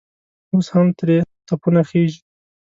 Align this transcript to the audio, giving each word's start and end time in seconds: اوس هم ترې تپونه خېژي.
اوس 0.53 0.67
هم 0.75 0.87
ترې 0.97 1.17
تپونه 1.47 1.81
خېژي. 1.89 2.21